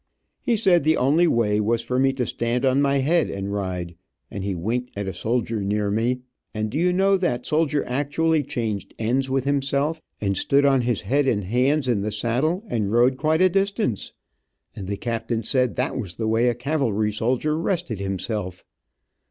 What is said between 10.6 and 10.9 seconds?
on